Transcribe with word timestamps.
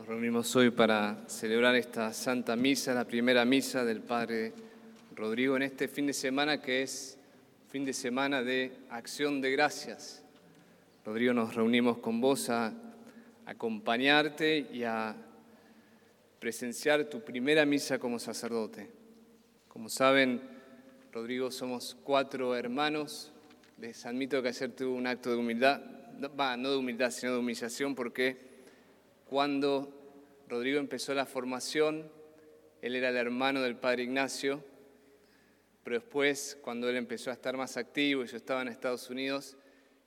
Nos 0.00 0.08
reunimos 0.08 0.56
hoy 0.56 0.70
para 0.70 1.24
celebrar 1.26 1.76
esta 1.76 2.10
Santa 2.14 2.56
Misa, 2.56 2.94
la 2.94 3.04
primera 3.04 3.44
misa 3.44 3.84
del 3.84 4.00
Padre 4.00 4.54
Rodrigo 5.14 5.56
en 5.56 5.62
este 5.62 5.88
fin 5.88 6.06
de 6.06 6.14
semana 6.14 6.62
que 6.62 6.80
es 6.80 7.18
fin 7.68 7.84
de 7.84 7.92
semana 7.92 8.42
de 8.42 8.72
acción 8.88 9.42
de 9.42 9.50
gracias. 9.50 10.24
Rodrigo, 11.04 11.34
nos 11.34 11.54
reunimos 11.54 11.98
con 11.98 12.18
vos 12.18 12.48
a 12.48 12.72
acompañarte 13.44 14.68
y 14.72 14.84
a 14.84 15.14
presenciar 16.38 17.04
tu 17.04 17.20
primera 17.20 17.66
misa 17.66 17.98
como 17.98 18.18
sacerdote. 18.18 18.90
Como 19.68 19.90
saben, 19.90 20.40
Rodrigo, 21.12 21.50
somos 21.50 21.94
cuatro 22.02 22.56
hermanos. 22.56 23.34
Les 23.76 24.06
admito 24.06 24.40
que 24.40 24.48
ayer 24.48 24.72
un 24.86 25.06
acto 25.06 25.28
de 25.28 25.36
humildad, 25.36 25.82
no 26.56 26.70
de 26.70 26.76
humildad, 26.78 27.10
sino 27.10 27.32
de 27.32 27.38
humillación, 27.38 27.94
porque 27.94 28.49
cuando 29.30 29.88
Rodrigo 30.48 30.80
empezó 30.80 31.14
la 31.14 31.24
formación, 31.24 32.10
él 32.82 32.96
era 32.96 33.10
el 33.10 33.16
hermano 33.16 33.62
del 33.62 33.76
padre 33.76 34.02
Ignacio, 34.02 34.60
pero 35.84 36.00
después, 36.00 36.58
cuando 36.62 36.88
él 36.88 36.96
empezó 36.96 37.30
a 37.30 37.34
estar 37.34 37.56
más 37.56 37.76
activo 37.76 38.24
y 38.24 38.26
yo 38.26 38.36
estaba 38.36 38.60
en 38.62 38.66
Estados 38.66 39.08
Unidos, 39.08 39.56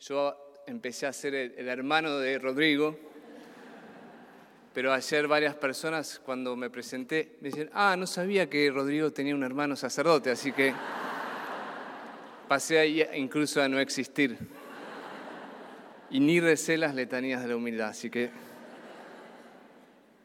yo 0.02 0.36
empecé 0.68 1.08
a 1.08 1.14
ser 1.14 1.36
el, 1.36 1.70
hermano 1.70 2.18
de 2.20 2.38
Rodrigo, 2.38 3.00
pero 4.74 4.92
ayer 4.92 5.26
varias 5.26 5.56
personas 5.56 6.20
cuando 6.20 6.58
me 6.58 6.70
presenté 6.70 7.38
me 7.40 7.48
dicen, 7.48 7.70
ah, 7.72 7.96
no 7.98 8.06
sabía 8.06 8.50
que 8.50 8.70
Rodrigo 8.72 9.14
tenía 9.14 9.34
un 9.34 9.44
hermano 9.44 9.78
sacerdote, 9.78 10.32
así 10.32 10.52
que 10.52 10.74
pasé 12.50 12.78
ahí 12.78 13.08
incluso 13.16 13.62
a 13.62 13.70
no 13.70 13.80
existir. 13.80 14.38
Y 16.10 16.20
ni 16.20 16.42
recé 16.42 16.78
las 16.78 16.94
letanías 16.94 17.42
de 17.42 17.48
la 17.48 17.56
humildad, 17.56 17.88
así 17.88 18.10
que... 18.10 18.52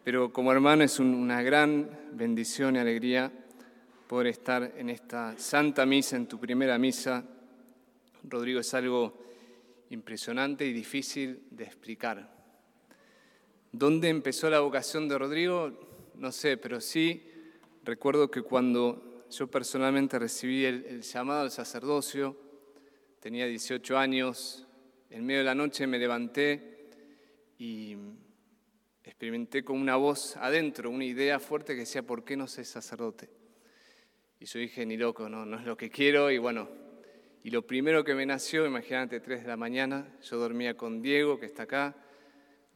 Pero 0.09 0.33
como 0.33 0.51
hermano 0.53 0.85
es 0.85 0.99
una 1.01 1.43
gran 1.43 1.87
bendición 2.13 2.77
y 2.77 2.79
alegría 2.79 3.31
poder 4.07 4.29
estar 4.29 4.73
en 4.79 4.89
esta 4.89 5.37
santa 5.37 5.85
misa, 5.85 6.17
en 6.17 6.27
tu 6.27 6.41
primera 6.41 6.79
misa. 6.79 7.23
Rodrigo, 8.23 8.61
es 8.61 8.73
algo 8.73 9.23
impresionante 9.91 10.65
y 10.65 10.73
difícil 10.73 11.43
de 11.51 11.65
explicar. 11.65 12.27
¿Dónde 13.71 14.09
empezó 14.09 14.49
la 14.49 14.61
vocación 14.61 15.11
de 15.11 15.19
Rodrigo? 15.19 15.79
No 16.15 16.33
sé, 16.33 16.57
pero 16.57 16.81
sí 16.81 17.23
recuerdo 17.85 18.31
que 18.31 18.41
cuando 18.41 19.27
yo 19.31 19.51
personalmente 19.51 20.19
recibí 20.19 20.65
el, 20.65 21.03
llamado 21.03 21.43
al 21.43 21.51
sacerdocio, 21.51 22.35
tenía 23.21 23.45
18 23.45 23.99
años, 23.99 24.67
en 25.11 25.27
medio 25.27 25.41
de 25.41 25.45
la 25.45 25.55
noche 25.55 25.87
me 25.87 25.99
levanté 25.99 26.89
y 27.59 27.95
experimenté 29.09 29.65
con 29.65 29.79
una 29.79 29.97
voz 29.97 30.37
adentro, 30.37 30.91
una 30.91 31.05
idea 31.05 31.41
fuerte 31.41 31.75
que 31.75 31.81
decía, 31.81 32.03
¿por 32.03 32.25
qué 32.25 32.37
no 32.37 32.47
sé 32.47 32.65
sacerdote? 32.65 33.31
Y 34.39 34.45
yo 34.45 34.59
dije, 34.59 34.85
ni 34.87 34.97
loco, 34.97 35.29
no, 35.29 35.45
no 35.45 35.59
es 35.59 35.65
lo 35.65 35.77
que 35.77 35.91
quiero. 35.91 36.31
Y 36.31 36.39
bueno, 36.39 36.69
y 37.43 37.51
lo 37.51 37.67
primero 37.67 38.05
que 38.05 38.15
me 38.15 38.27
nació, 38.27 38.67
imagínate, 38.67 39.21
3 39.21 39.43
de 39.43 39.49
la 39.49 39.57
mañana, 39.57 40.07
yo 40.23 40.37
dormía 40.37 40.77
con 40.77 41.01
Diego, 41.01 41.41
que 41.41 41.47
está 41.47 41.65
acá, 41.65 41.97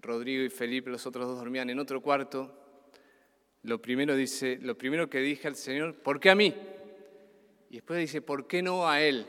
Rodrigo 0.00 0.42
y 0.42 0.48
Felipe, 0.48 0.90
los 0.90 1.06
otros 1.06 1.26
dos 1.26 1.38
dormían 1.38 1.70
en 1.70 1.78
otro 1.78 2.00
cuarto. 2.00 2.58
Lo 3.62 3.80
primero, 3.80 4.16
dice, 4.16 4.58
lo 4.60 4.76
primero 4.76 5.08
que 5.08 5.20
dije 5.20 5.46
al 5.46 5.54
Señor, 5.54 5.94
¿por 6.02 6.18
qué 6.18 6.30
a 6.30 6.34
mí? 6.34 6.54
Y 7.70 7.76
después 7.76 8.00
dice, 8.00 8.22
¿por 8.22 8.46
qué 8.46 8.62
no 8.62 8.88
a 8.88 9.00
Él? 9.00 9.26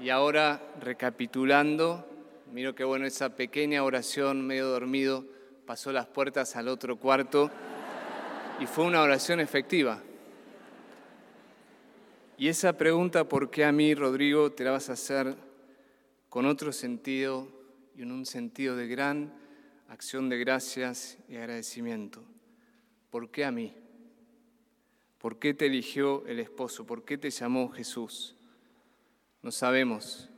Y 0.00 0.10
ahora, 0.10 0.74
recapitulando, 0.80 2.13
miro 2.54 2.72
que 2.72 2.84
bueno, 2.84 3.04
esa 3.04 3.34
pequeña 3.34 3.82
oración, 3.82 4.46
medio 4.46 4.68
dormido, 4.68 5.26
pasó 5.66 5.90
las 5.90 6.06
puertas 6.06 6.54
al 6.54 6.68
otro 6.68 7.00
cuarto 7.00 7.50
y 8.60 8.66
fue 8.66 8.84
una 8.84 9.02
oración 9.02 9.40
efectiva. 9.40 10.00
Y 12.38 12.46
esa 12.46 12.78
pregunta, 12.78 13.28
¿por 13.28 13.50
qué 13.50 13.64
a 13.64 13.72
mí, 13.72 13.92
Rodrigo, 13.96 14.52
te 14.52 14.62
la 14.62 14.70
vas 14.70 14.88
a 14.88 14.92
hacer 14.92 15.34
con 16.28 16.46
otro 16.46 16.70
sentido 16.70 17.48
y 17.96 18.02
en 18.02 18.12
un 18.12 18.24
sentido 18.24 18.76
de 18.76 18.86
gran 18.86 19.34
acción 19.88 20.28
de 20.28 20.38
gracias 20.38 21.18
y 21.28 21.34
agradecimiento? 21.34 22.22
¿Por 23.10 23.32
qué 23.32 23.44
a 23.44 23.50
mí? 23.50 23.74
¿Por 25.18 25.40
qué 25.40 25.54
te 25.54 25.66
eligió 25.66 26.24
el 26.28 26.38
esposo? 26.38 26.86
¿Por 26.86 27.04
qué 27.04 27.18
te 27.18 27.30
llamó 27.30 27.68
Jesús? 27.70 28.36
No 29.42 29.50
sabemos. 29.50 30.30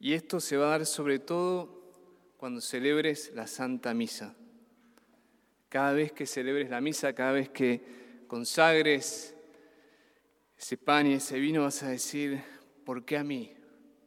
Y 0.00 0.12
esto 0.12 0.40
se 0.40 0.56
va 0.56 0.66
a 0.66 0.78
dar 0.78 0.86
sobre 0.86 1.18
todo 1.18 1.92
cuando 2.36 2.60
celebres 2.60 3.32
la 3.34 3.46
Santa 3.46 3.94
Misa. 3.94 4.36
Cada 5.68 5.92
vez 5.92 6.12
que 6.12 6.24
celebres 6.24 6.70
la 6.70 6.80
misa, 6.80 7.12
cada 7.12 7.32
vez 7.32 7.50
que 7.50 7.82
consagres 8.26 9.34
ese 10.56 10.76
pan 10.76 11.06
y 11.06 11.14
ese 11.14 11.38
vino, 11.38 11.62
vas 11.62 11.82
a 11.82 11.88
decir, 11.88 12.42
¿por 12.84 13.04
qué 13.04 13.18
a 13.18 13.24
mí? 13.24 13.54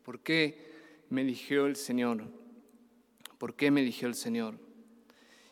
¿Por 0.04 0.22
qué 0.22 0.72
me 1.10 1.22
eligió 1.22 1.66
el 1.68 1.76
Señor? 1.76 2.24
¿Por 3.38 3.56
qué 3.56 3.70
me 3.70 3.82
eligió 3.82 4.08
el 4.08 4.16
Señor? 4.16 4.56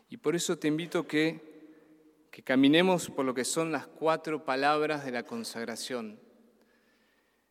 Y 0.09 0.17
por 0.17 0.35
eso 0.35 0.57
te 0.57 0.67
invito 0.67 1.05
que, 1.05 1.41
que 2.31 2.41
caminemos 2.41 3.09
por 3.09 3.25
lo 3.25 3.33
que 3.33 3.45
son 3.45 3.71
las 3.71 3.87
cuatro 3.87 4.45
palabras 4.45 5.05
de 5.05 5.11
la 5.11 5.23
consagración. 5.23 6.19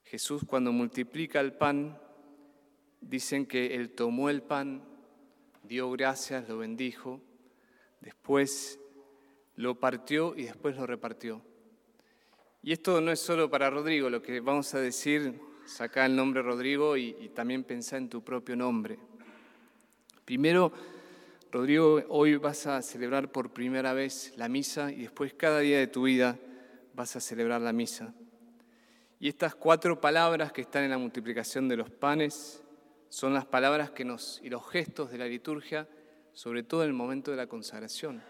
Jesús 0.03 0.43
cuando 0.47 0.73
multiplica 0.73 1.39
el 1.39 1.53
pan, 1.53 1.99
dicen 3.01 3.47
que 3.47 3.75
Él 3.75 3.91
tomó 3.91 4.31
el 4.31 4.43
pan, 4.43 4.83
dio 5.63 5.91
gracias, 5.91 6.49
lo 6.49 6.59
bendijo 6.59 7.21
después 8.01 8.79
lo 9.57 9.79
partió 9.79 10.35
y 10.37 10.45
después 10.45 10.77
lo 10.77 10.87
repartió. 10.87 11.43
Y 12.63 12.73
esto 12.73 13.01
no 13.01 13.13
es 13.13 13.21
solo 13.21 13.51
para 13.51 13.71
Rodrigo, 13.71 14.11
lo 14.11 14.23
que 14.23 14.41
vamos 14.41 14.75
a 14.75 14.81
decir, 14.81 15.41
saca 15.65 16.07
el 16.07 16.17
nombre 16.17 16.43
Rodrigo 16.43 16.97
y, 16.97 17.31
también 17.35 17.65
pensá 17.65 17.97
en 17.97 18.09
tu 18.09 18.23
propio 18.23 18.57
nombre. 18.57 18.99
Primero, 20.25 20.73
Rodrigo, 21.51 22.03
hoy 22.09 22.37
vas 22.37 22.67
a 22.67 22.83
celebrar 22.83 23.33
por 23.33 23.53
primera 23.53 23.93
vez 23.93 24.33
la 24.37 24.49
misa 24.49 24.93
y 24.93 25.03
después 25.03 25.35
cada 25.35 25.61
día 25.61 25.79
de 25.79 25.87
tu 25.87 26.03
vida 26.03 26.39
vas 26.95 27.17
a 27.17 27.21
celebrar 27.21 27.61
la 27.61 27.73
misa. 27.73 28.13
Y 29.21 29.29
estas 29.29 29.55
cuatro 29.55 30.01
palabras 30.01 30.53
que 30.53 30.61
están 30.61 30.85
en 30.85 30.91
la 30.91 30.99
multiplicación 30.99 31.69
de 31.69 31.77
los 31.77 31.91
panes 31.91 32.63
son 33.09 33.35
las 33.35 33.47
palabras 33.47 33.91
que 33.91 34.05
nos 34.05 34.41
y 34.43 34.51
los 34.51 34.69
gestos 34.69 35.11
de 35.11 35.19
la 35.19 35.27
liturgia 35.27 35.89
sobre 36.39 36.63
todo 36.63 36.85
en 36.85 36.91
el 36.91 36.95
momento 36.95 37.33
de 37.33 37.37
la 37.37 37.49
consagración. 37.49 38.23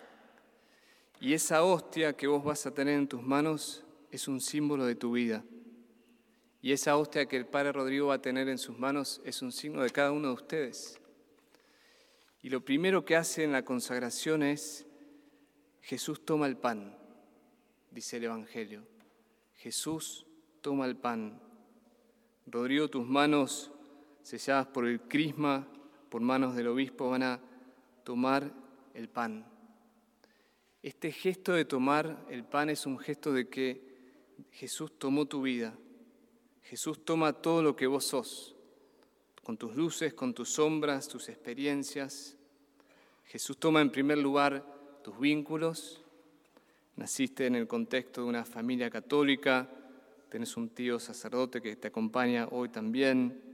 Y 1.20 1.34
esa 1.34 1.62
hostia 1.62 2.14
que 2.14 2.26
vos 2.26 2.42
vas 2.42 2.64
a 2.64 2.72
tener 2.72 2.94
en 2.94 3.06
tus 3.06 3.22
manos 3.22 3.84
es 4.10 4.28
un 4.28 4.40
símbolo 4.40 4.86
de 4.86 4.94
tu 4.94 5.12
vida. 5.12 5.44
Y 6.62 6.72
esa 6.72 6.96
hostia 6.96 7.26
que 7.26 7.36
el 7.36 7.44
Padre 7.44 7.72
Rodrigo 7.72 8.06
va 8.06 8.14
a 8.14 8.22
tener 8.22 8.48
en 8.48 8.56
sus 8.56 8.78
manos 8.78 9.20
es 9.26 9.42
un 9.42 9.52
signo 9.52 9.82
de 9.82 9.90
cada 9.90 10.10
uno 10.10 10.28
de 10.28 10.34
ustedes. 10.34 10.98
Y 12.40 12.48
lo 12.48 12.64
primero 12.64 13.04
que 13.04 13.14
hace 13.14 13.44
en 13.44 13.52
la 13.52 13.62
consagración 13.62 14.42
es, 14.42 14.86
Jesús 15.82 16.24
toma 16.24 16.46
el 16.46 16.56
pan, 16.56 16.96
dice 17.90 18.16
el 18.16 18.24
Evangelio. 18.24 18.86
Jesús 19.56 20.24
toma 20.62 20.86
el 20.86 20.96
pan. 20.96 21.42
Rodrigo, 22.46 22.88
tus 22.88 23.06
manos 23.06 23.70
selladas 24.28 24.66
por 24.66 24.86
el 24.86 25.00
crisma, 25.00 25.66
por 26.10 26.20
manos 26.20 26.54
del 26.54 26.68
obispo, 26.68 27.08
van 27.08 27.22
a 27.22 27.40
tomar 28.04 28.52
el 28.92 29.08
pan. 29.08 29.46
Este 30.82 31.10
gesto 31.12 31.54
de 31.54 31.64
tomar 31.64 32.26
el 32.28 32.44
pan 32.44 32.68
es 32.68 32.84
un 32.84 32.98
gesto 32.98 33.32
de 33.32 33.48
que 33.48 33.88
Jesús 34.50 34.98
tomó 34.98 35.24
tu 35.24 35.40
vida. 35.40 35.74
Jesús 36.62 37.02
toma 37.06 37.32
todo 37.32 37.62
lo 37.62 37.74
que 37.74 37.86
vos 37.86 38.04
sos, 38.04 38.54
con 39.42 39.56
tus 39.56 39.74
luces, 39.74 40.12
con 40.12 40.34
tus 40.34 40.50
sombras, 40.50 41.08
tus 41.08 41.30
experiencias. 41.30 42.36
Jesús 43.24 43.56
toma 43.56 43.80
en 43.80 43.90
primer 43.90 44.18
lugar 44.18 44.62
tus 45.02 45.18
vínculos. 45.18 46.04
Naciste 46.96 47.46
en 47.46 47.54
el 47.54 47.66
contexto 47.66 48.20
de 48.22 48.28
una 48.28 48.44
familia 48.44 48.90
católica, 48.90 49.70
tenés 50.28 50.54
un 50.58 50.68
tío 50.68 50.98
sacerdote 51.00 51.62
que 51.62 51.76
te 51.76 51.88
acompaña 51.88 52.48
hoy 52.50 52.68
también, 52.68 53.47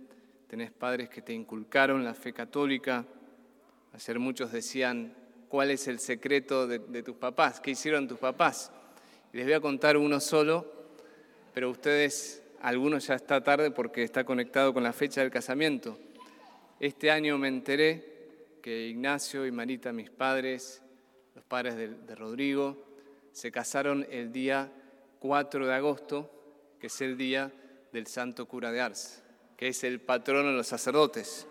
tenés 0.54 0.70
padres 0.70 1.08
que 1.08 1.20
te 1.20 1.32
inculcaron 1.32 2.04
la 2.04 2.14
fe 2.14 2.32
católica 2.32 3.04
Ayer 3.92 4.20
muchos 4.20 4.52
decían, 4.52 5.12
¿cuál 5.48 5.72
es 5.72 5.88
el 5.88 5.98
secreto 5.98 6.68
de, 6.68 7.02
tus 7.02 7.16
papás? 7.16 7.58
¿Qué 7.58 7.72
hicieron 7.72 8.06
tus 8.06 8.20
papás? 8.20 8.70
les 9.32 9.46
voy 9.46 9.54
a 9.54 9.60
contar 9.60 9.96
uno 9.96 10.20
solo, 10.20 10.72
pero 11.52 11.70
ustedes, 11.70 12.40
algunos 12.60 13.08
ya 13.08 13.16
está 13.16 13.42
tarde 13.42 13.72
porque 13.72 14.04
está 14.04 14.22
conectado 14.22 14.72
con 14.72 14.84
la 14.84 14.92
fecha 14.92 15.22
del 15.22 15.32
casamiento. 15.32 15.98
Este 16.78 17.10
año 17.10 17.36
me 17.36 17.48
enteré 17.48 18.60
que 18.62 18.86
Ignacio 18.86 19.46
y 19.46 19.50
Marita, 19.50 19.92
mis 19.92 20.10
padres, 20.10 20.82
los 21.34 21.44
padres 21.44 21.74
de, 21.74 21.88
de 21.88 22.14
Rodrigo, 22.14 22.86
se 23.32 23.50
casaron 23.50 24.06
el 24.08 24.30
día 24.30 24.70
4 25.18 25.66
de 25.66 25.74
agosto, 25.74 26.30
que 26.78 26.86
es 26.86 27.00
el 27.00 27.16
día 27.16 27.50
del 27.92 28.06
Santo 28.06 28.46
Cura 28.46 28.70
de 28.70 28.80
Ars, 28.80 29.23
que 29.56 29.68
es 29.68 29.84
el 29.84 30.00
patrono 30.00 30.50
de 30.50 30.56
los 30.56 30.66
sacerdotes. 30.66 31.46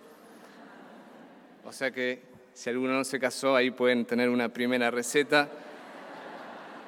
O 1.63 1.71
sea 1.71 1.91
que 1.91 2.33
Si 2.53 2.69
alguno 2.69 2.93
no 2.93 3.03
se 3.03 3.19
casó, 3.19 3.55
ahí 3.55 3.71
pueden 3.71 4.05
tener 4.05 4.29
una 4.29 4.47
primera 4.49 4.91
receta. 4.91 5.49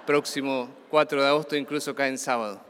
Próximo 0.06 0.70
4 0.92 1.24
de 1.24 1.28
agosto 1.28 1.56
incluso 1.56 1.96
cae 1.96 2.10
en 2.10 2.20
sábado. 2.20 2.62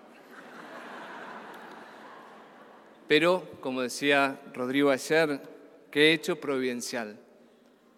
Pero, 3.08 3.46
como 3.60 3.82
decía 3.82 4.40
Rodrigo 4.54 4.92
ayer, 4.92 5.42
qué 5.92 6.14
hecho 6.14 6.40
providencial, 6.40 7.20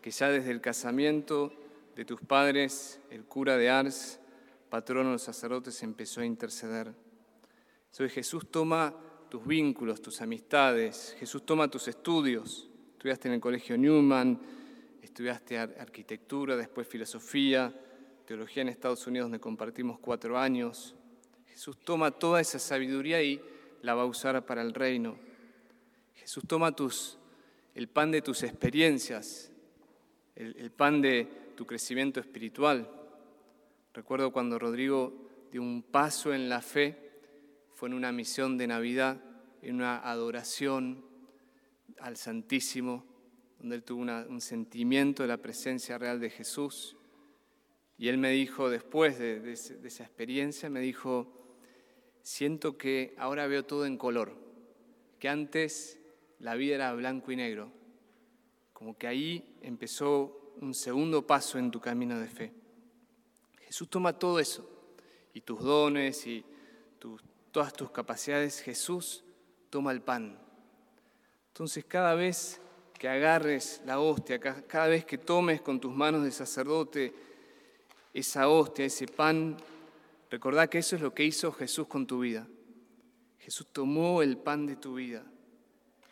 que 0.01 0.09
ya 0.09 0.29
desde 0.29 0.49
el 0.49 0.61
casamiento 0.61 1.53
de 1.95 2.03
tus 2.03 2.19
padres, 2.21 2.99
el 3.11 3.23
cura 3.23 3.55
de 3.55 3.69
Ars, 3.69 4.19
patrono 4.71 5.09
de 5.09 5.13
los 5.13 5.21
sacerdotes, 5.21 5.81
empezó 5.83 6.21
a 6.21 6.25
interceder. 6.25 6.91
Soy 7.91 8.09
Jesús 8.09 8.49
toma 8.49 8.95
tus 9.29 9.45
vínculos, 9.45 10.01
tus 10.01 10.21
amistades, 10.21 11.15
Jesús 11.19 11.45
toma 11.45 11.69
tus 11.69 11.87
estudios. 11.87 12.69
Estudiaste 12.93 13.27
en 13.27 13.35
el 13.35 13.41
Colegio 13.41 13.77
Newman, 13.77 14.39
estudiaste 15.01 15.57
arquitectura, 15.57 16.55
después 16.55 16.87
filosofía, 16.87 17.73
teología 18.25 18.61
en 18.61 18.69
Estados 18.69 19.05
Unidos 19.07 19.25
donde 19.25 19.39
compartimos 19.39 19.99
cuatro 19.99 20.37
años. 20.37 20.95
Jesús 21.47 21.77
toma 21.83 22.11
toda 22.11 22.41
esa 22.41 22.59
sabiduría 22.59 23.21
y 23.21 23.41
la 23.81 23.95
va 23.95 24.03
a 24.03 24.05
usar 24.05 24.45
para 24.45 24.61
el 24.61 24.73
reino. 24.73 25.17
Jesús 26.15 26.43
toma 26.45 26.75
tus, 26.75 27.17
el 27.73 27.87
pan 27.87 28.11
de 28.11 28.21
tus 28.21 28.43
experiencias, 28.43 29.51
el, 30.35 30.71
pan 30.71 31.01
de 31.01 31.27
tu 31.55 31.65
crecimiento 31.65 32.19
espiritual. 32.19 32.89
Recuerdo 33.93 34.31
cuando 34.31 34.59
Rodrigo 34.59 35.13
dio 35.51 35.61
un 35.61 35.81
paso 35.81 36.33
en 36.33 36.49
la 36.49 36.61
fe, 36.61 37.06
fue 37.77 37.89
en 37.89 37.93
una 37.93 38.11
misión 38.11 38.57
de 38.57 38.65
Navidad, 38.65 39.21
en 39.61 39.75
una 39.75 39.99
adoración 39.99 41.05
al 41.99 42.17
Santísimo, 42.17 43.05
donde 43.59 43.75
él 43.75 43.83
tuvo 43.83 44.01
un 44.01 44.41
sentimiento 44.41 45.21
de 45.21 45.29
la 45.29 45.37
presencia 45.37 45.99
real 45.99 46.19
de 46.19 46.31
Jesús. 46.31 46.97
Y 47.99 48.07
él 48.07 48.17
me 48.17 48.31
dijo, 48.31 48.71
después 48.71 49.19
de 49.19 49.51
esa 49.51 50.03
experiencia, 50.03 50.71
me 50.71 50.79
dijo, 50.79 51.31
siento 52.23 52.79
que 52.79 53.13
ahora 53.15 53.45
veo 53.45 53.63
todo 53.63 53.85
en 53.85 53.97
color, 53.97 54.33
que 55.19 55.29
antes 55.29 55.99
la 56.39 56.55
vida 56.55 56.73
era 56.73 56.93
blanco 56.95 57.31
y 57.31 57.35
negro, 57.35 57.71
como 58.73 58.97
que 58.97 59.05
ahí 59.05 59.55
empezó 59.61 60.55
un 60.61 60.73
segundo 60.73 61.27
paso 61.27 61.59
en 61.59 61.69
tu 61.69 61.79
camino 61.79 62.19
de 62.19 62.27
fe. 62.27 62.53
Jesús 63.67 63.87
toma 63.87 64.17
todo 64.17 64.39
eso, 64.39 64.67
y 65.31 65.41
tus 65.41 65.61
dones 65.61 66.25
y 66.25 66.43
todas 67.57 67.73
tus 67.73 67.89
capacidades, 67.89 68.61
Jesús 68.61 69.23
toma 69.71 69.91
el 69.91 70.01
pan. 70.01 70.37
Entonces 71.47 71.83
cada 71.85 72.13
vez 72.13 72.61
que 72.93 73.09
agarres 73.09 73.81
la 73.83 73.99
hostia, 73.99 74.39
cada 74.39 74.85
vez 74.85 75.05
que 75.05 75.17
tomes 75.17 75.59
con 75.61 75.79
tus 75.79 75.91
manos 75.91 76.23
de 76.23 76.29
sacerdote 76.29 77.15
esa 78.13 78.47
hostia, 78.47 78.85
ese 78.85 79.07
pan, 79.07 79.57
Recordá 80.29 80.67
que 80.67 80.77
eso 80.77 80.95
es 80.95 81.01
lo 81.01 81.15
que 81.15 81.25
hizo 81.25 81.51
Jesús 81.51 81.87
con 81.87 82.05
tu 82.05 82.19
vida. 82.19 82.47
Jesús 83.39 83.65
tomó 83.73 84.21
el 84.21 84.37
pan 84.37 84.67
de 84.67 84.75
tu 84.75 84.93
vida. 84.93 85.23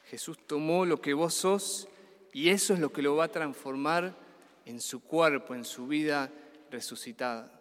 Jesús 0.05 0.39
tomó 0.47 0.83
lo 0.83 0.99
que 0.99 1.13
vos 1.13 1.35
sos 1.35 1.87
y 2.33 2.49
eso 2.49 2.73
es 2.73 2.79
lo 2.79 2.91
que 2.91 3.03
lo 3.03 3.15
va 3.15 3.25
a 3.25 3.31
transformar 3.31 4.15
en 4.65 4.81
su 4.81 5.03
cuerpo, 5.03 5.53
en 5.53 5.63
su 5.63 5.85
vida 5.85 6.31
resucitada. 6.71 7.51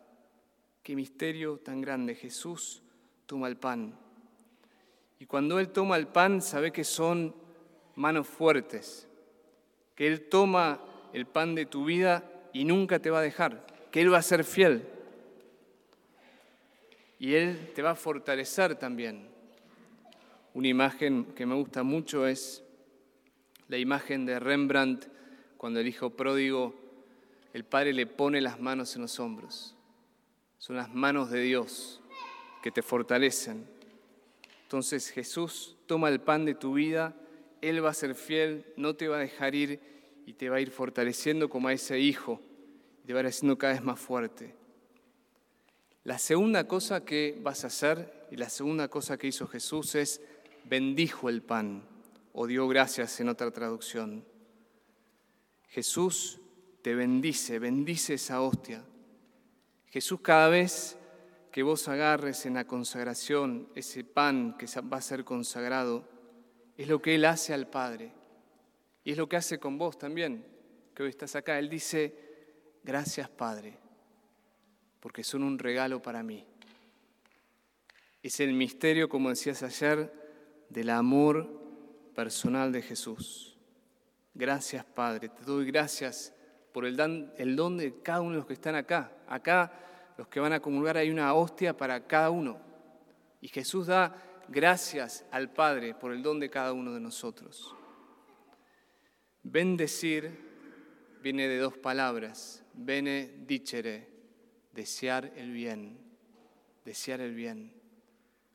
Qué 0.83 0.97
misterio 0.97 1.59
tan 1.59 1.83
grande. 1.83 2.15
Jesús 2.15 2.81
toma 3.27 3.49
el 3.49 3.57
pan. 3.57 3.95
Y 5.19 5.27
cuando 5.27 5.59
Él 5.59 5.71
toma 5.71 5.97
el 5.97 6.07
pan, 6.07 6.43
sabe 6.43 6.73
que 6.73 6.85
son 6.85 7.35
manos 7.95 8.27
fuertes, 8.27 9.09
que 9.95 10.07
Él 10.07 10.29
toma 10.29 10.81
el 11.13 11.27
pan 11.27 11.55
de 11.55 11.67
tu 11.67 11.85
vida 11.85 12.25
y 12.53 12.65
nunca 12.65 12.99
te 12.99 13.11
va 13.11 13.21
a 13.21 13.23
dejar, 13.23 13.67
que 13.91 14.01
Él 14.01 14.13
va 14.13 14.19
a 14.19 14.23
ser 14.23 14.45
fiel 14.45 14.89
y 17.25 17.35
Él 17.35 17.73
te 17.75 17.81
va 17.81 17.93
a 17.93 17.95
fortalecer 17.95 18.75
también. 18.75 19.29
Una 20.53 20.69
imagen 20.69 21.25
que 21.35 21.47
me 21.47 21.55
gusta 21.55 21.83
mucho 21.83 22.27
es 22.27 22.63
la 23.69 23.79
imagen 23.79 24.27
de 24.27 24.39
Rembrandt 24.39 25.07
cuando 25.57 25.81
el 25.81 25.89
hijo 25.89 26.11
pródigo, 26.11 26.75
el 27.55 27.65
padre 27.65 27.95
le 27.95 28.07
pone 28.07 28.43
las 28.43 28.61
manos 28.61 28.95
en 28.97 29.03
los 29.03 29.19
hombros. 29.21 29.75
Son 30.59 30.77
las 30.77 30.93
manos 30.93 31.31
de 31.31 31.41
Dios 31.41 32.03
que 32.65 32.71
te 32.71 32.81
fortalecen. 32.81 33.67
Entonces 34.63 35.11
Jesús 35.11 35.77
toma 35.85 36.09
el 36.09 36.23
pan 36.23 36.47
de 36.47 36.55
tu 36.55 36.73
vida, 36.73 37.15
Él 37.61 37.85
va 37.85 37.91
a 37.91 37.95
ser 37.95 38.15
fiel, 38.15 38.65
no 38.79 38.97
te 38.97 39.07
va 39.07 39.19
a 39.19 39.21
dejar 39.21 39.55
ir 39.55 39.81
y 40.25 40.33
te 40.33 40.49
va 40.49 40.57
a 40.57 40.61
ir 40.63 40.71
fortaleciendo 40.71 41.51
como 41.51 41.69
a 41.69 41.75
ese 41.75 42.01
hijo, 42.01 42.41
y 43.03 43.07
te 43.07 43.13
va 43.13 43.19
a 43.19 43.23
ir 43.25 43.27
haciendo 43.27 43.59
cada 43.59 43.75
vez 43.75 43.83
más 43.83 44.01
fuerte. 44.01 44.55
La 46.05 46.17
segunda 46.17 46.67
cosa 46.67 47.05
que 47.05 47.39
vas 47.43 47.65
a 47.65 47.67
hacer 47.67 48.29
y 48.31 48.37
la 48.37 48.49
segunda 48.49 48.89
cosa 48.89 49.19
que 49.19 49.27
hizo 49.27 49.47
Jesús 49.47 49.95
es 49.95 50.23
bendijo 50.65 51.29
el 51.29 51.43
pan 51.43 51.87
o 52.33 52.47
dio 52.47 52.67
gracias 52.67 53.21
en 53.21 53.29
otra 53.29 53.51
traducción. 53.51 54.25
Jesús 55.69 56.41
te 56.81 56.95
bendice, 56.95 57.59
bendice 57.59 58.15
esa 58.15 58.41
hostia. 58.41 58.83
Jesús 59.91 60.21
cada 60.23 60.49
vez 60.49 60.97
que 61.55 61.63
vos 61.63 61.87
agarres 61.87 62.47
en 62.47 62.55
la 62.55 62.67
consagración 62.67 63.69
ese 63.77 64.03
pan 64.03 64.59
que 64.59 64.67
va 64.81 64.97
a 64.97 65.01
ser 65.01 65.25
consagrado, 65.25 66.05
es 66.77 66.89
lo 66.89 67.01
que 67.01 67.15
Él 67.15 67.25
hace 67.25 67.55
al 67.55 67.69
Padre. 67.69 68.11
Y 69.05 69.13
es 69.13 69.17
lo 69.17 69.29
que 69.29 69.37
hace 69.37 69.61
con 69.61 69.79
vos 69.79 69.97
también, 69.97 70.45
que 70.97 71.05
hoy 71.05 71.11
estás 71.11 71.37
acá. 71.37 71.61
Él 71.61 71.69
dice, 71.69 72.13
gracias 72.83 73.29
Padre 73.29 73.79
porque 75.05 75.23
son 75.23 75.43
un 75.43 75.59
regalo 75.59 76.01
para 76.01 76.23
mí. 76.23 76.47
Es 78.23 78.41
el 78.41 78.55
misterio, 78.55 79.07
como 79.07 79.29
decías 79.29 79.63
ayer, 79.63 80.11
del 80.71 80.89
amor 80.89 81.47
personal 82.15 82.73
de 82.73 82.81
Jesús. 82.81 83.55
Gracias, 84.33 84.83
Padre. 84.83 85.29
Te 85.29 85.43
doy 85.43 85.67
gracias 85.67 86.33
por 86.73 86.87
el, 86.87 86.97
don 86.97 87.77
de 87.77 88.01
cada 88.03 88.23
uno 88.23 88.31
de 88.31 88.37
los 88.39 88.47
que 88.47 88.55
están 88.55 88.77
acá. 88.77 89.13
Acá, 89.29 89.71
los 90.17 90.29
que 90.29 90.41
van 90.41 90.53
a 90.53 90.61
comulgar, 90.61 90.97
hay 90.97 91.11
una 91.11 91.35
hostia 91.35 91.77
para 91.77 92.07
cada 92.07 92.31
uno. 92.31 92.61
Y 93.41 93.49
Jesús 93.49 93.89
da 93.89 94.15
gracias 94.49 95.25
al 95.31 95.53
Padre 95.53 95.95
por 95.95 96.13
el 96.13 96.23
don 96.23 96.41
de 96.41 96.51
cada 96.51 96.73
uno 96.73 96.93
de 96.93 97.01
nosotros. 97.01 97.75
Bendecir 99.43 100.39
viene 101.23 101.49
de 101.49 101.59
dos 101.59 101.77
palabras, 101.77 102.65
benedicere, 102.75 104.09
desear 104.73 105.33
el 105.37 105.53
bien, 105.53 105.99
desear 106.85 107.21
el 107.21 107.35
bien. 107.35 107.73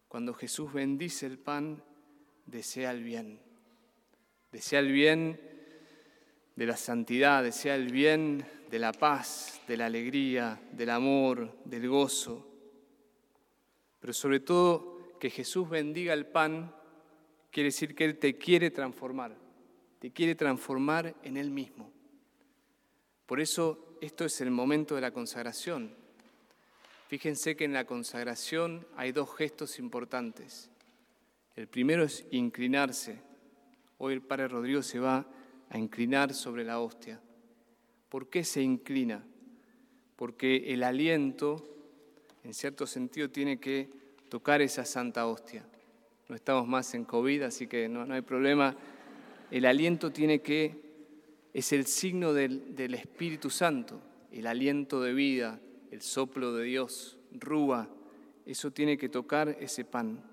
Cuando 0.08 0.34
Jesús 0.34 0.74
bendice 0.74 1.26
el 1.26 1.38
pan, 1.38 1.84
desea 2.46 2.92
el 2.92 3.04
bien. 3.04 3.40
Desea 4.52 4.80
el 4.80 4.92
bien 4.92 5.40
de 6.56 6.66
la 6.66 6.78
santidad, 6.78 7.44
desea 7.44 7.76
el 7.76 7.92
bien 7.92 8.46
de 8.70 8.80
la 8.80 8.92
paz, 8.92 9.62
de 9.68 9.78
la 9.78 9.88
alegría, 9.88 10.62
del 10.72 10.92
amor, 10.92 11.58
del 11.66 11.88
gozo. 11.90 12.46
Pero 14.00 14.14
sobre 14.14 14.40
todo 14.40 15.18
que 15.20 15.30
Jesús 15.30 15.70
bendiga 15.70 16.14
el 16.14 16.28
pan 16.28 16.74
quiere 17.52 17.68
decir 17.68 17.96
que 17.96 18.06
Él 18.06 18.20
te 18.20 18.38
quiere 18.38 18.70
transformar, 18.72 19.36
te 20.00 20.12
quiere 20.12 20.36
transformar 20.36 21.16
en 21.24 21.38
Él 21.38 21.50
mismo. 21.50 21.92
Por 23.26 23.40
eso 23.40 23.98
esto 24.02 24.26
es 24.26 24.40
el 24.42 24.52
momento 24.52 24.96
de 24.96 25.02
la 25.02 25.12
consagración. 25.12 25.94
Fíjense 27.08 27.56
que 27.56 27.66
en 27.66 27.74
la 27.74 27.86
consagración 27.86 28.88
hay 28.96 29.12
dos 29.12 29.36
gestos 29.36 29.80
importantes. 29.80 30.70
El 31.56 31.68
primero 31.68 32.04
es 32.04 32.26
inclinarse. 32.32 33.20
Hoy 33.98 34.14
el 34.14 34.22
Padre 34.22 34.48
Rodrigo 34.48 34.84
se 34.84 35.00
va 35.00 35.26
a 35.70 35.78
inclinar 35.78 36.34
sobre 36.34 36.64
la 36.64 36.80
hostia. 36.80 37.20
¿Por 38.10 38.30
qué 38.30 38.44
se 38.44 38.62
inclina? 38.62 39.24
Porque 40.16 40.74
el 40.74 40.84
aliento, 40.84 41.64
en 42.44 42.54
cierto 42.54 42.86
sentido, 42.88 43.30
tiene 43.30 43.60
que 43.60 43.90
tocar 44.30 44.62
esa 44.62 44.84
santa 44.84 45.28
hostia. 45.28 45.66
No 46.28 46.36
estamos 46.36 46.68
más 46.68 46.94
en 46.96 47.06
COVID, 47.06 47.44
así 47.44 47.68
que 47.68 47.88
no, 47.88 48.12
hay 48.14 48.22
problema. 48.22 48.76
El 49.52 49.66
aliento 49.66 50.12
tiene 50.12 50.42
que, 50.42 50.90
es 51.54 51.72
el 51.72 51.86
signo 51.86 52.34
del, 52.34 52.76
del 52.76 52.96
Espíritu 52.96 53.50
Santo, 53.50 54.02
el 54.32 54.48
aliento 54.48 55.02
de 55.02 55.14
vida, 55.14 55.60
el 55.92 56.02
soplo 56.02 56.54
de 56.54 56.66
Dios, 56.66 57.18
rúa, 57.32 57.90
eso 58.46 58.72
tiene 58.72 58.98
que 58.98 59.10
tocar 59.10 59.56
ese 59.60 59.86
pan. 59.86 60.24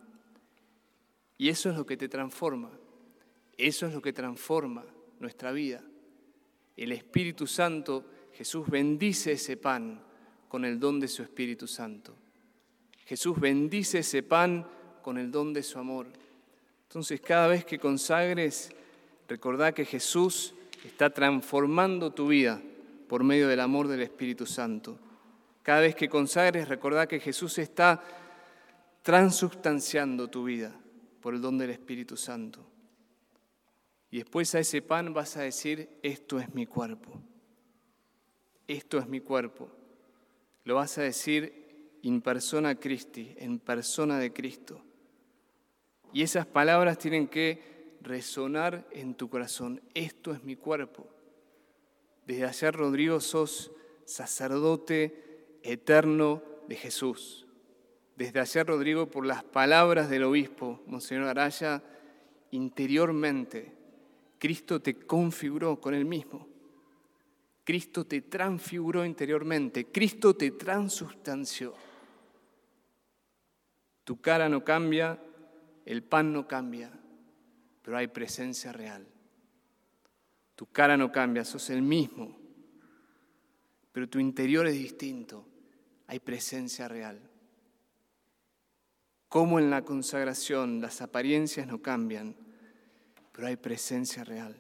Y 1.39 1.49
eso 1.51 1.71
es 1.71 1.77
lo 1.77 1.85
que 1.85 1.97
te 1.97 2.09
transforma, 2.09 2.71
eso 3.59 3.87
es 3.87 3.95
lo 3.95 4.01
que 4.01 4.13
transforma 4.13 4.85
nuestra 5.21 5.53
vida. 5.53 5.83
El 6.77 6.93
Espíritu 6.93 7.47
Santo, 7.47 8.05
Jesús 8.35 8.69
bendice 8.69 9.33
ese 9.33 9.57
pan 9.57 10.01
con 10.49 10.65
el 10.65 10.79
don 10.79 11.01
de 11.01 11.09
su 11.09 11.23
Espíritu 11.23 11.67
Santo. 11.67 12.15
Jesús 13.07 13.39
bendice 13.41 14.01
ese 14.01 14.23
pan 14.23 14.67
con 15.01 15.17
el 15.17 15.31
don 15.31 15.53
de 15.53 15.63
su 15.63 15.79
amor. 15.79 16.07
Entonces 16.89 17.21
cada 17.21 17.49
vez 17.49 17.65
que 17.65 17.79
consagres, 17.79 18.71
recordá 19.29 19.73
que 19.73 19.85
Jesús 19.85 20.55
está 20.85 21.11
transformando 21.11 22.13
tu 22.13 22.29
vida 22.29 22.61
por 23.09 23.25
medio 23.25 23.49
del 23.49 23.61
amor 23.61 23.89
del 23.89 24.03
Espíritu 24.03 24.47
Santo. 24.47 24.99
Cada 25.63 25.81
vez 25.81 25.95
que 25.95 26.09
consagres, 26.09 26.69
recordá 26.69 27.07
que 27.07 27.21
Jesús 27.21 27.59
está 27.59 28.03
transubstanciando 29.03 30.29
tu 30.29 30.45
vida 30.45 30.73
por 31.21 31.35
el 31.35 31.41
don 31.41 31.59
del 31.59 31.71
Espíritu 31.71 32.17
Santo. 32.17 32.76
Y 34.11 34.19
después 34.19 34.55
a 34.55 34.61
ese 34.61 34.83
pan 34.83 35.13
vas 35.13 35.37
a 35.37 35.43
decir, 35.43 35.89
esto 36.03 36.39
es 36.39 36.55
mi 36.55 36.67
cuerpo, 36.67 37.21
esto 38.67 38.99
es 38.99 39.07
mi 39.07 39.21
cuerpo. 39.21 39.71
Lo 40.65 40.77
vas 40.77 40.99
a 40.99 41.03
decir 41.03 41.99
in 42.03 42.21
persona 42.23 42.75
Christi, 42.77 43.35
en 43.39 43.59
persona 43.59 44.19
de 44.19 44.33
Cristo. 44.33 44.81
Y 46.13 46.23
esas 46.23 46.47
palabras 46.47 46.99
tienen 46.99 47.29
que 47.29 47.99
resonar 48.01 48.87
en 48.93 49.15
tu 49.15 49.29
corazón. 49.29 49.83
Esto 49.95 50.33
es 50.33 50.43
mi 50.45 50.57
cuerpo. 50.57 51.09
Desde 52.27 52.45
ayer, 52.45 52.75
Rodrigo, 52.75 53.21
sos 53.21 53.73
sacerdote 54.05 55.59
eterno 55.63 56.43
de 56.69 56.77
Jesús. 56.77 57.47
Desde 58.17 58.41
ayer, 58.41 58.67
Rodrigo, 58.67 59.11
por 59.11 59.27
las 59.27 59.45
palabras 59.45 60.09
del 60.09 60.25
obispo, 60.25 60.83
Monseñor 60.87 61.25
Araya, 61.25 61.83
interiormente, 62.51 63.76
Cristo 64.39 64.81
te 64.81 64.95
configuró 64.95 65.81
con 65.81 65.95
él 65.95 66.05
mismo. 66.05 66.47
Cristo 67.65 68.07
te 68.07 68.23
transfiguró 68.23 69.05
interiormente. 69.05 69.87
Cristo 69.87 70.37
te 70.37 70.53
transustanció. 70.53 71.75
Tu 74.05 74.21
cara 74.21 74.49
no 74.49 74.65
cambia, 74.65 75.21
el 75.85 76.05
pan 76.05 76.33
no 76.33 76.47
cambia, 76.47 76.93
pero 77.83 77.97
hay 77.97 78.07
presencia 78.07 78.73
real. 78.73 79.05
Tu 80.55 80.67
cara 80.67 80.97
no 80.97 81.11
cambia, 81.11 81.45
sos 81.45 81.69
el 81.71 81.83
mismo, 81.83 82.39
pero 83.91 84.09
tu 84.09 84.21
interior 84.21 84.67
es 84.67 84.75
distinto, 84.75 85.45
hay 86.07 86.21
presencia 86.21 86.87
real. 86.87 87.21
Como 89.29 89.59
en 89.59 89.71
la 89.71 89.85
consagración 89.85 90.81
las 90.81 91.03
apariencias 91.03 91.67
no 91.67 91.83
cambian, 91.83 92.37
pero 93.37 93.49
hay 93.49 93.57
presencia 93.57 94.25
real. 94.25 94.57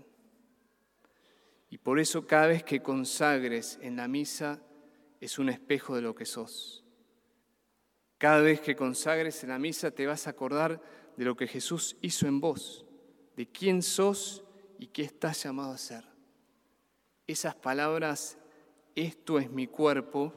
Y 1.71 1.79
por 1.79 1.99
eso 1.99 2.27
cada 2.27 2.49
vez 2.49 2.63
que 2.63 2.83
consagres 2.83 3.79
en 3.81 3.97
la 3.97 4.07
misa 4.07 4.61
es 5.19 5.39
un 5.39 5.49
espejo 5.49 5.97
de 5.97 6.03
lo 6.03 6.15
que 6.15 6.27
sos. 6.27 6.85
Cada 8.19 8.43
vez 8.43 8.61
que 8.61 8.77
consagres 8.77 9.43
en 9.43 9.49
la 9.49 9.59
misa 9.59 9.93
te 9.93 10.07
vas 10.07 10.27
a 10.27 10.31
acordar 10.31 10.83
de 11.17 11.25
lo 11.25 11.35
que 11.39 11.47
Jesús 11.47 11.97
hizo 12.03 12.27
en 12.27 12.39
vos, 12.39 12.85
de 13.35 13.51
quién 13.51 13.81
sos 13.81 14.45
y 14.79 14.89
qué 14.89 15.05
estás 15.05 15.43
llamado 15.43 15.73
a 15.73 15.79
ser. 15.79 16.05
Esas 17.27 17.55
palabras, 17.55 18.37
esto 18.95 19.39
es 19.39 19.51
mi 19.51 19.69
cuerpo, 19.69 20.35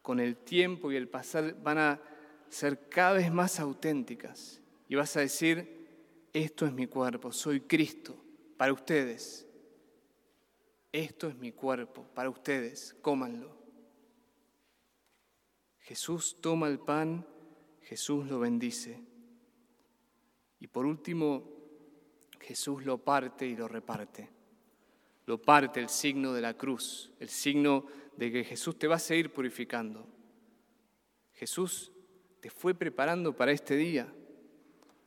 con 0.00 0.20
el 0.20 0.38
tiempo 0.38 0.90
y 0.90 0.96
el 0.96 1.10
pasar 1.10 1.54
van 1.62 1.76
a 1.76 2.00
ser 2.48 2.88
cada 2.88 3.12
vez 3.12 3.30
más 3.30 3.60
auténticas. 3.60 4.62
Y 4.88 4.94
vas 4.94 5.14
a 5.18 5.20
decir, 5.20 5.75
esto 6.44 6.66
es 6.66 6.72
mi 6.72 6.86
cuerpo, 6.86 7.32
soy 7.32 7.62
Cristo, 7.62 8.14
para 8.58 8.70
ustedes. 8.70 9.48
Esto 10.92 11.28
es 11.28 11.36
mi 11.36 11.52
cuerpo, 11.52 12.06
para 12.14 12.28
ustedes, 12.28 12.94
cómanlo. 13.00 13.56
Jesús 15.78 16.36
toma 16.42 16.68
el 16.68 16.78
pan, 16.78 17.26
Jesús 17.80 18.26
lo 18.26 18.38
bendice. 18.38 19.02
Y 20.58 20.66
por 20.66 20.84
último, 20.84 21.50
Jesús 22.40 22.84
lo 22.84 22.98
parte 22.98 23.46
y 23.46 23.56
lo 23.56 23.66
reparte. 23.66 24.28
Lo 25.24 25.40
parte 25.40 25.80
el 25.80 25.88
signo 25.88 26.34
de 26.34 26.42
la 26.42 26.54
cruz, 26.54 27.12
el 27.18 27.30
signo 27.30 27.86
de 28.14 28.30
que 28.30 28.44
Jesús 28.44 28.78
te 28.78 28.86
va 28.86 28.96
a 28.96 28.98
seguir 28.98 29.32
purificando. 29.32 30.06
Jesús 31.32 31.92
te 32.40 32.50
fue 32.50 32.74
preparando 32.74 33.34
para 33.34 33.52
este 33.52 33.74
día. 33.74 34.12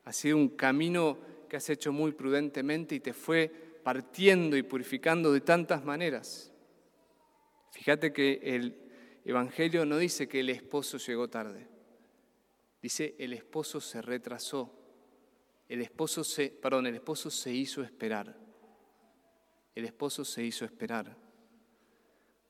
Ha 0.10 0.13
sido 0.13 0.38
un 0.38 0.50
camino 0.50 1.20
que 1.48 1.58
has 1.58 1.70
hecho 1.70 1.92
muy 1.92 2.12
prudentemente 2.12 2.96
y 2.96 3.00
te 3.00 3.13
fue 3.13 3.48
partiendo 3.84 4.58
y 4.58 4.63
purificando 4.63 5.32
de 5.32 5.42
tantas 5.42 5.86
maneras. 5.86 6.51
Fíjate 7.72 8.12
que 8.12 8.39
el 8.44 8.75
Evangelio 9.24 9.86
no 9.86 9.98
dice 9.98 10.28
que 10.28 10.39
el 10.39 10.50
esposo 10.50 10.98
llegó 10.98 11.30
tarde, 11.30 11.68
dice 12.82 13.16
el 13.20 13.34
esposo 13.34 13.80
se 13.80 14.01
retrasó 14.01 14.80
el 15.70 15.82
esposo 15.82 16.24
se, 16.24 16.50
perdón, 16.50 16.88
el 16.88 16.96
esposo 16.96 17.30
se 17.30 17.54
hizo 17.54 17.84
esperar. 17.84 18.36
El 19.75 19.86
esposo 19.86 20.25
se 20.25 20.44
hizo 20.44 20.66
esperar. 20.66 21.16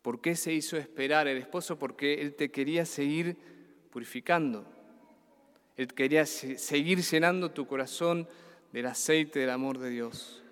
¿Por 0.01 0.21
qué 0.21 0.37
se 0.37 0.53
hizo 0.53 0.77
esperar 0.77 1.27
el 1.27 1.37
esposo? 1.37 1.77
Porque 1.77 2.21
él 2.21 2.33
te 2.35 2.49
quería 2.49 2.85
seguir 2.85 3.37
purificando. 3.91 4.65
Él 5.79 5.93
quería 5.93 6.25
seguir 6.25 6.99
llenando 6.99 7.51
tu 7.51 7.65
corazón 7.65 8.27
del 8.73 8.85
aceite 8.87 9.39
del 9.39 9.49
amor 9.49 9.77
de 9.77 9.89
Dios. 9.89 10.43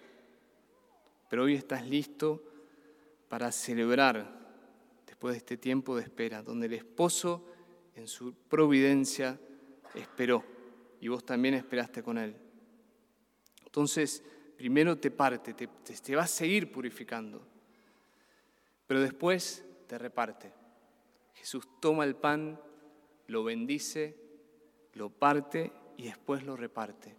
Pero 1.30 1.44
hoy 1.44 1.56
estás 1.56 1.86
listo 1.86 2.42
para 3.28 3.52
celebrar 3.52 4.26
después 5.06 5.34
de 5.34 5.40
este 5.40 5.58
tiempo 5.58 5.98
de 5.98 6.04
espera, 6.04 6.42
donde 6.42 6.68
el 6.68 6.76
esposo 6.76 7.46
en 7.96 8.08
su 8.08 8.36
providencia 8.48 9.38
esperó 9.96 10.46
y 11.02 11.10
vos 11.10 11.26
también 11.26 11.56
esperaste 11.56 12.02
con 12.02 12.18
él. 12.18 12.34
Entonces, 13.66 14.24
primero 14.56 14.98
te 14.98 15.12
parte, 15.12 15.54
te, 15.54 15.68
te, 15.68 16.16
va 16.16 16.24
a 16.24 16.28
seguir 16.28 16.72
purificando, 16.72 17.46
pero 18.88 19.02
después 19.02 19.66
te 19.88 19.98
reparte. 19.98 20.54
Jesús 21.34 21.68
toma 21.82 22.06
el 22.06 22.16
pan, 22.16 22.58
lo 23.28 23.44
bendice, 23.44 24.27
lo 24.94 25.10
parte 25.10 25.72
y 25.98 26.04
después 26.04 26.44
lo 26.44 26.56
reparte. 26.56 27.16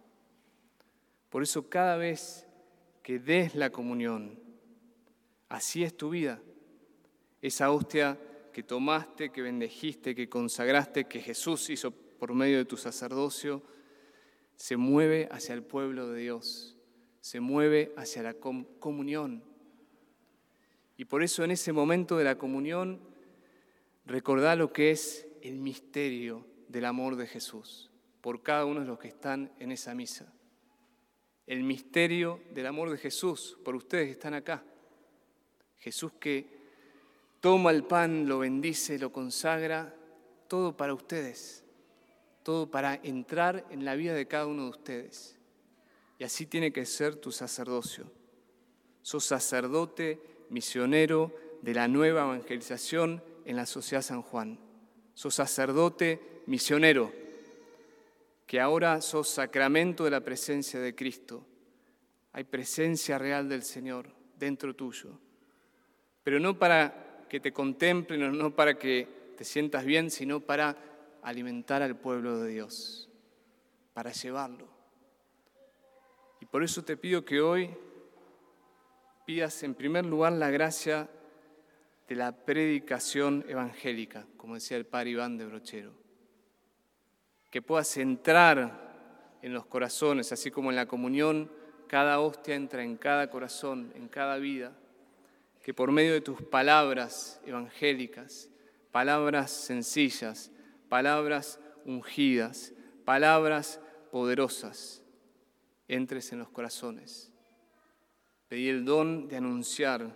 Por 1.29 1.43
eso 1.43 1.69
cada 1.69 1.95
vez 1.97 2.47
que 3.03 3.19
des 3.19 3.55
la 3.55 3.69
comunión, 3.69 4.39
así 5.47 5.83
es 5.83 5.95
tu 5.95 6.09
vida. 6.09 6.41
Esa 7.41 7.71
hostia 7.71 8.19
que 8.51 8.63
tomaste, 8.63 9.31
que 9.31 9.41
bendejiste, 9.41 10.15
que 10.15 10.27
consagraste, 10.27 11.05
que 11.05 11.21
Jesús 11.21 11.69
hizo 11.69 11.91
por 11.91 12.33
medio 12.33 12.57
de 12.57 12.65
tu 12.65 12.77
sacerdocio, 12.77 13.61
se 14.55 14.75
mueve 14.75 15.29
hacia 15.31 15.53
el 15.53 15.63
pueblo 15.63 16.09
de 16.09 16.21
Dios, 16.21 16.75
se 17.21 17.39
mueve 17.39 17.93
hacia 17.95 18.23
la 18.23 18.33
comunión. 18.33 19.43
Y 20.97 21.05
por 21.05 21.23
eso 21.23 21.45
en 21.45 21.51
ese 21.51 21.71
momento 21.71 22.17
de 22.17 22.25
la 22.25 22.37
comunión, 22.37 22.99
recordá 24.05 24.55
lo 24.55 24.73
que 24.73 24.91
es 24.91 25.27
el 25.41 25.59
misterio 25.59 26.45
del 26.69 26.85
amor 26.85 27.17
de 27.17 27.27
Jesús 27.27 27.91
por 28.21 28.41
cada 28.41 28.63
uno 28.63 28.79
de 28.79 28.85
los 28.85 28.99
que 28.99 29.09
están 29.09 29.51
en 29.59 29.73
esa 29.73 29.93
misa. 29.93 30.31
El 31.45 31.63
misterio 31.63 32.39
del 32.51 32.67
amor 32.67 32.89
de 32.89 32.97
Jesús 32.97 33.57
por 33.65 33.75
ustedes 33.75 34.05
que 34.05 34.13
están 34.13 34.33
acá. 34.33 34.63
Jesús 35.79 36.13
que 36.19 36.47
toma 37.41 37.71
el 37.71 37.83
pan, 37.83 38.29
lo 38.29 38.39
bendice, 38.39 38.97
lo 38.97 39.11
consagra, 39.11 39.93
todo 40.47 40.77
para 40.77 40.93
ustedes 40.93 41.65
todo 42.49 42.71
para 42.71 42.95
entrar 43.03 43.65
en 43.69 43.85
la 43.85 43.95
vida 43.95 44.15
de 44.15 44.27
cada 44.27 44.47
uno 44.47 44.63
de 44.63 44.69
ustedes. 44.69 45.37
Y 46.17 46.23
así 46.23 46.47
tiene 46.47 46.73
que 46.73 46.85
ser 46.85 47.15
tu 47.15 47.31
sacerdocio. 47.31 48.11
Sos 49.03 49.25
sacerdote, 49.25 50.19
misionero 50.49 51.31
de 51.61 51.73
la 51.73 51.87
nueva 51.87 52.23
evangelización 52.23 53.23
en 53.45 53.55
la 53.55 53.67
sociedad 53.67 54.01
San 54.01 54.23
Juan. 54.23 54.59
Sos 55.13 55.35
sacerdote, 55.35 56.38
misionero, 56.49 57.13
que 58.47 58.59
ahora 58.59 58.99
sos 59.01 59.29
sacramento 59.29 60.03
de 60.03 60.09
la 60.09 60.21
presencia 60.21 60.79
de 60.79 60.95
Cristo. 60.95 61.45
Hay 62.33 62.43
presencia 62.43 63.19
real 63.19 63.47
del 63.47 63.61
Señor 63.61 64.09
dentro 64.35 64.75
tuyo. 64.75 65.19
Pero 66.23 66.39
no 66.39 66.57
para 66.57 67.25
que 67.29 67.39
te 67.39 67.53
contemplen, 67.53 68.35
no 68.35 68.55
para 68.55 68.79
que 68.79 69.35
te 69.37 69.43
sientas 69.43 69.85
bien, 69.85 70.09
sino 70.09 70.39
para 70.39 70.75
alimentar 71.21 71.83
al 71.83 71.95
pueblo 71.95 72.39
de 72.39 72.49
Dios, 72.49 73.09
para 73.93 74.11
llevarlo. 74.11 74.67
Y 76.41 76.47
por 76.47 76.63
eso 76.63 76.83
te 76.83 76.97
pido 76.97 77.23
que 77.23 77.41
hoy 77.41 77.69
pidas 79.27 79.61
en 79.61 79.75
primer 79.75 80.03
lugar 80.07 80.33
la 80.33 80.49
gracia 80.49 81.07
de 82.07 82.15
la 82.15 82.31
predicación 82.31 83.45
evangélica, 83.47 84.25
como 84.35 84.55
decía 84.55 84.77
el 84.77 84.87
padre 84.87 85.11
Iván 85.11 85.37
de 85.37 85.45
Brochero. 85.45 86.08
Que 87.49 87.61
puedas 87.61 87.97
entrar 87.97 89.37
en 89.41 89.53
los 89.53 89.65
corazones, 89.65 90.31
así 90.31 90.51
como 90.51 90.69
en 90.69 90.75
la 90.75 90.87
comunión, 90.87 91.51
cada 91.87 92.19
hostia 92.19 92.55
entra 92.55 92.83
en 92.83 92.97
cada 92.97 93.29
corazón, 93.29 93.91
en 93.95 94.07
cada 94.07 94.37
vida. 94.37 94.73
Que 95.63 95.73
por 95.73 95.91
medio 95.91 96.13
de 96.13 96.21
tus 96.21 96.41
palabras 96.41 97.41
evangélicas, 97.45 98.49
palabras 98.91 99.51
sencillas, 99.51 100.51
palabras 100.87 101.59
ungidas, 101.85 102.73
palabras 103.05 103.81
poderosas, 104.11 105.01
entres 105.87 106.31
en 106.31 106.39
los 106.39 106.49
corazones. 106.49 107.31
Pedí 108.47 108.67
el 108.69 108.85
don 108.85 109.27
de 109.27 109.37
anunciar 109.37 110.15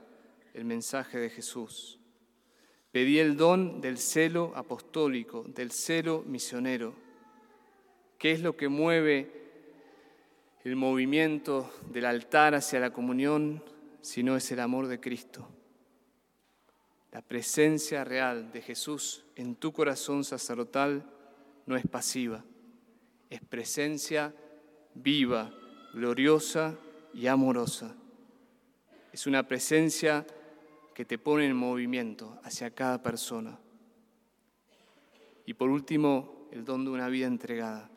el 0.53 0.65
mensaje 0.65 1.19
de 1.19 1.29
Jesús. 1.29 1.99
Pedí 2.91 3.19
el 3.19 3.37
don 3.37 3.81
del 3.81 3.97
celo 3.97 4.53
apostólico, 4.55 5.43
del 5.47 5.71
celo 5.71 6.23
misionero. 6.25 6.95
¿Qué 8.24 8.32
es 8.32 8.39
lo 8.39 8.56
que 8.56 8.70
mueve 8.70 9.30
el 10.63 10.77
movimiento 10.77 11.70
del 11.92 12.06
altar 12.06 12.56
hacia 12.56 12.80
la 12.80 12.94
comunión 12.94 13.62
si 14.00 14.24
no 14.24 14.38
es 14.38 14.50
el 14.53 14.62
amor 14.62 14.88
de 14.88 15.01
Cristo? 15.01 15.46
La 17.12 17.22
presencia 17.22 18.06
real 18.06 18.50
de 18.53 18.62
Jesús 18.62 19.25
en 19.36 19.56
tu 19.56 19.74
corazón 19.74 20.24
sacerdotal 20.24 21.06
no 21.65 21.75
es 21.75 21.86
pasiva, 21.86 22.46
es 23.30 23.42
presencia 23.42 24.34
viva, 24.94 25.53
gloriosa 25.94 26.77
y 27.13 27.27
amorosa. 27.27 27.94
Es 29.12 29.27
una 29.27 29.46
presencia 29.46 30.25
que 30.96 31.03
te 31.03 31.18
pone 31.18 31.46
en 31.46 31.58
movimiento 31.58 32.39
hacia 32.46 32.72
cada 32.72 33.03
persona. 33.03 33.60
Y 35.46 35.56
por 35.56 35.70
último, 35.70 36.48
el 36.53 36.63
don 36.63 36.86
de 36.86 36.92
una 36.92 37.10
vida 37.10 37.27
entregada. 37.27 37.89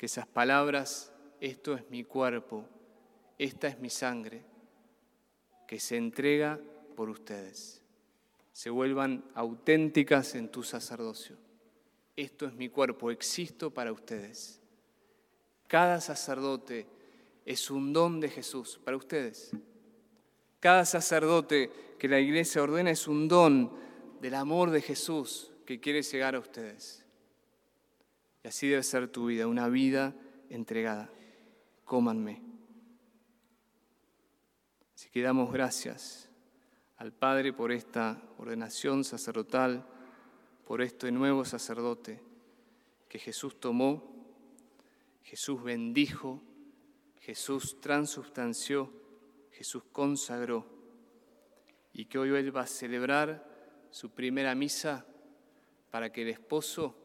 Que 0.00 0.06
esas 0.06 0.26
palabras, 0.26 1.12
esto 1.42 1.74
es 1.74 1.90
mi 1.90 2.04
cuerpo, 2.04 2.64
esta 3.36 3.68
es 3.68 3.78
mi 3.80 3.90
sangre, 3.90 4.42
que 5.68 5.78
se 5.78 5.98
entrega 5.98 6.58
por 6.96 7.10
ustedes, 7.10 7.82
se 8.50 8.70
vuelvan 8.70 9.22
auténticas 9.34 10.36
en 10.36 10.48
tu 10.48 10.62
sacerdocio. 10.62 11.36
Esto 12.16 12.46
es 12.46 12.54
mi 12.54 12.70
cuerpo, 12.70 13.10
existo 13.10 13.74
para 13.74 13.92
ustedes. 13.92 14.62
Cada 15.68 16.00
sacerdote 16.00 16.86
es 17.44 17.70
un 17.70 17.92
don 17.92 18.20
de 18.20 18.30
Jesús 18.30 18.80
para 18.82 18.96
ustedes. 18.96 19.50
Cada 20.60 20.86
sacerdote 20.86 21.70
que 21.98 22.08
la 22.08 22.20
iglesia 22.20 22.62
ordena 22.62 22.90
es 22.90 23.06
un 23.06 23.28
don 23.28 23.70
del 24.22 24.34
amor 24.34 24.70
de 24.70 24.80
Jesús 24.80 25.52
que 25.66 25.78
quiere 25.78 26.00
llegar 26.00 26.36
a 26.36 26.38
ustedes. 26.38 27.04
Y 28.42 28.48
así 28.48 28.68
debe 28.68 28.82
ser 28.82 29.08
tu 29.08 29.26
vida, 29.26 29.46
una 29.46 29.68
vida 29.68 30.14
entregada. 30.48 31.10
Cómanme. 31.84 32.42
Así 34.94 35.08
que 35.10 35.22
damos 35.22 35.52
gracias 35.52 36.28
al 36.96 37.12
Padre 37.12 37.52
por 37.52 37.72
esta 37.72 38.22
ordenación 38.38 39.04
sacerdotal, 39.04 39.86
por 40.66 40.82
este 40.82 41.10
nuevo 41.10 41.44
sacerdote 41.44 42.22
que 43.08 43.18
Jesús 43.18 43.58
tomó, 43.58 44.04
Jesús 45.22 45.62
bendijo 45.62 46.42
Jesús 47.20 47.80
transubstanció, 47.80 48.90
Jesús 49.52 49.84
consagró 49.92 50.66
y 51.92 52.06
que 52.06 52.18
hoy 52.18 52.30
Él 52.30 52.54
va 52.56 52.62
a 52.62 52.66
celebrar 52.66 53.46
su 53.90 54.10
primera 54.10 54.54
misa 54.54 55.06
para 55.90 56.10
que 56.10 56.22
el 56.22 56.28
esposo 56.28 56.96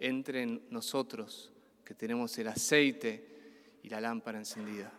entre 0.00 0.42
en 0.42 0.62
nosotros, 0.70 1.52
que 1.84 1.94
tenemos 1.94 2.36
el 2.38 2.48
aceite 2.48 3.78
y 3.82 3.88
la 3.88 4.00
lámpara 4.00 4.38
encendida. 4.38 4.92